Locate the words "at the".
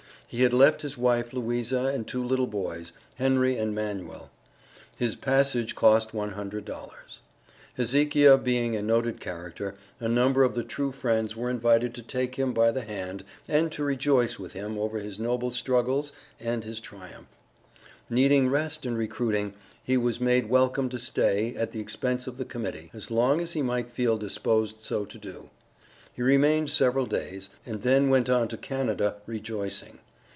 21.57-21.81